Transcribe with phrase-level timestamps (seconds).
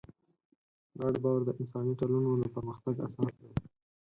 [0.99, 3.51] ګډ باور د انساني ټولنو د پرمختګ اساس دی.